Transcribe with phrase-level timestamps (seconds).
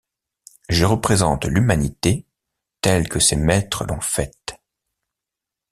[0.67, 2.25] Je représente l’humanité
[2.81, 4.59] telle que ses maîtres l’ont faite.